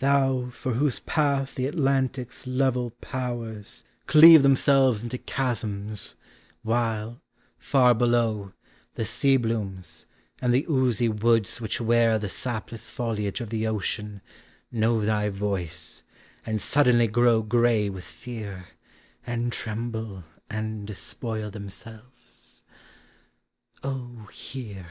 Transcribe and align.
Thou 0.00 0.48
For 0.50 0.72
whose 0.74 0.98
path 0.98 1.54
the 1.54 1.66
Atlantic's 1.68 2.48
level 2.48 2.90
powers 3.00 3.84
V— 4.12 4.18
130 4.18 4.18
POEMS 4.18 4.18
OF 4.18 4.18
NATURE. 4.18 4.18
Cleave 4.18 4.42
themselves 4.98 5.02
into 5.04 5.18
chasms, 5.18 6.14
while, 6.64 7.22
far 7.60 7.94
below, 7.94 8.52
The 8.96 9.04
sea 9.04 9.36
blooms, 9.36 10.06
and 10.42 10.52
the 10.52 10.66
oozy 10.68 11.08
woods 11.08 11.60
which 11.60 11.80
wear 11.80 12.18
The 12.18 12.28
sapless 12.28 12.90
foliage 12.90 13.40
of 13.40 13.50
the 13.50 13.68
ocean, 13.68 14.20
know 14.72 15.02
Thy 15.04 15.28
voice, 15.28 16.02
and 16.44 16.60
suddenly 16.60 17.06
grow 17.06 17.42
gray 17.42 17.88
with 17.88 18.02
fear, 18.02 18.70
And 19.24 19.52
tremble 19.52 20.24
and 20.50 20.88
despoil 20.88 21.52
themselves: 21.52 22.64
O 23.84 24.24
hear! 24.32 24.86